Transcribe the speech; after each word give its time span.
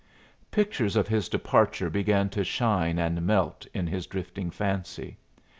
Pictures 0.49 0.95
of 0.95 1.07
his 1.07 1.29
departure 1.29 1.87
began 1.87 2.27
to 2.29 2.43
shine 2.43 2.97
and 2.97 3.21
melt 3.21 3.67
in 3.71 3.85
his 3.85 4.07
drifting 4.07 4.49
fancy. 4.49 5.19